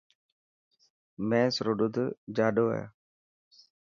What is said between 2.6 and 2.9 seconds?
هي.